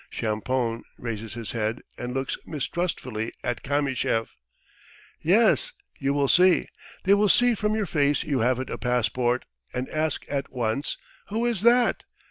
Champoun 0.09 0.81
raises 0.97 1.35
his 1.35 1.51
head 1.51 1.83
and 1.95 2.11
looks 2.11 2.35
mistrustfully 2.43 3.31
at 3.43 3.61
Kamyshev. 3.61 4.35
"Yes.... 5.21 5.73
You 5.99 6.11
will 6.15 6.27
see! 6.27 6.65
They 7.03 7.13
will 7.13 7.29
see 7.29 7.53
from 7.53 7.75
your 7.75 7.85
face 7.85 8.23
you 8.23 8.39
haven't 8.39 8.71
a 8.71 8.79
passport, 8.79 9.45
and 9.75 9.87
ask 9.89 10.25
at 10.27 10.51
once: 10.51 10.97
Who 11.27 11.45
is 11.45 11.61
that? 11.61 12.05